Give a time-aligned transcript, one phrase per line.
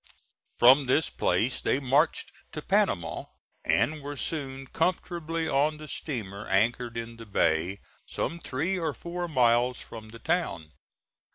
[0.57, 3.25] From this place they marched to Panama,
[3.63, 9.27] and were soon comfortably on the steamer anchored in the bay, some three or four
[9.27, 10.71] miles from the town.